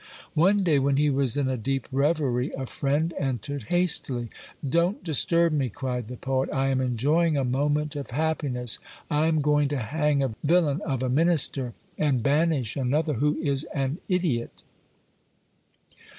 One 0.33 0.63
day 0.63 0.79
when 0.79 0.97
he 0.97 1.11
was 1.11 1.37
in 1.37 1.47
a 1.47 1.57
deep 1.57 1.87
reverie, 1.91 2.51
a 2.53 2.65
friend 2.65 3.13
entered 3.19 3.65
hastily: 3.65 4.29
"Don't 4.67 5.03
disturb 5.03 5.53
me," 5.53 5.69
cried 5.69 6.05
the 6.05 6.17
poet; 6.17 6.49
"I 6.51 6.69
am 6.69 6.81
enjoying 6.81 7.37
a 7.37 7.43
moment 7.45 7.95
of 7.95 8.09
happiness: 8.09 8.79
I 9.11 9.27
am 9.27 9.41
going 9.41 9.67
to 9.67 9.77
hang 9.77 10.23
a 10.23 10.33
villain 10.43 10.81
of 10.87 11.03
a 11.03 11.09
minister, 11.09 11.73
and 11.99 12.23
banish 12.23 12.75
another 12.75 13.13
who 13.13 13.35
is 13.35 13.63
an 13.75 13.99
idiot." 14.09 14.63